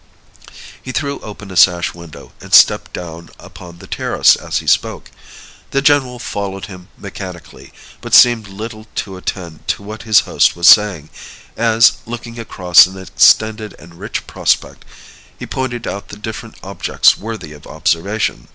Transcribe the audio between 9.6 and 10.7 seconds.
to what his host was